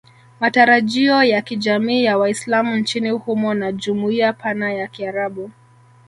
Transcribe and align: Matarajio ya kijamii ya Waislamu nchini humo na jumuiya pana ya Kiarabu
Matarajio 0.39 1.23
ya 1.23 1.41
kijamii 1.41 2.03
ya 2.03 2.17
Waislamu 2.17 2.75
nchini 2.77 3.09
humo 3.09 3.53
na 3.53 3.71
jumuiya 3.71 4.33
pana 4.33 4.73
ya 4.73 4.87
Kiarabu 4.87 5.51